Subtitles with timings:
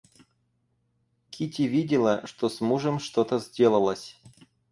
[1.29, 4.19] Кити видела, что с мужем что-то сделалось.